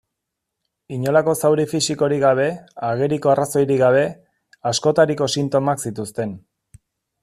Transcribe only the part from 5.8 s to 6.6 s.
zituzten.